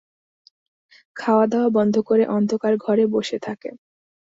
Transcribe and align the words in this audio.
খাওয়াদাওয়া 1.15 1.69
বন্ধ 1.77 1.95
করে 2.07 2.23
অন্ধকার 2.35 2.73
ঘরে 2.77 3.03
বসে 3.15 3.37
থাকে। 3.41 3.69